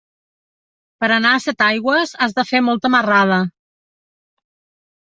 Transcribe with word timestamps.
Per 1.03 1.09
anar 1.17 1.33
a 1.39 1.43
Setaigües 1.45 2.15
has 2.27 2.35
de 2.41 2.47
fer 2.55 2.65
molta 2.71 2.95
marrada. 2.95 3.39